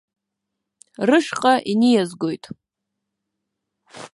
[1.07, 2.43] Рышҟа иниазгоит.